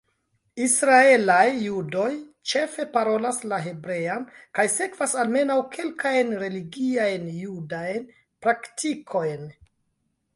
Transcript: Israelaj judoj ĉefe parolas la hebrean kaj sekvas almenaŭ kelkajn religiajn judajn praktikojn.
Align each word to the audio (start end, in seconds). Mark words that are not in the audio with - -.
Israelaj 0.67 1.49
judoj 1.65 2.13
ĉefe 2.51 2.85
parolas 2.95 3.41
la 3.51 3.59
hebrean 3.65 4.25
kaj 4.59 4.65
sekvas 4.77 5.13
almenaŭ 5.25 5.57
kelkajn 5.75 6.33
religiajn 6.45 7.29
judajn 7.43 8.09
praktikojn. 8.47 9.45